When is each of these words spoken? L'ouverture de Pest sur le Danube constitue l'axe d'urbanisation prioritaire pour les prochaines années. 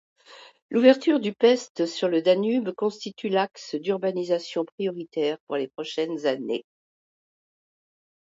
L'ouverture 0.71 1.19
de 1.19 1.29
Pest 1.29 1.85
sur 1.85 2.07
le 2.07 2.23
Danube 2.23 2.71
constitue 2.71 3.29
l'axe 3.29 3.75
d'urbanisation 3.75 4.65
prioritaire 4.65 5.37
pour 5.45 5.57
les 5.57 5.67
prochaines 5.67 6.25
années. 6.25 6.65